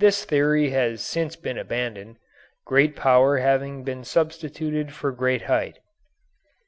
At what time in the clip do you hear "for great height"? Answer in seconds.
4.92-5.78